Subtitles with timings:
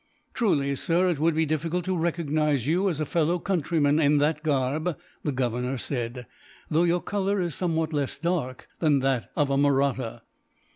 [0.33, 4.41] "Truly, sir, it would be difficult to recognize you as a fellow countryman, in that
[4.41, 6.25] garb," the Governor said;
[6.71, 10.23] "though your colour is somewhat less dark than that of a Mahratta."